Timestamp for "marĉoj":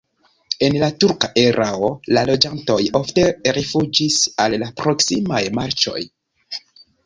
5.63-6.03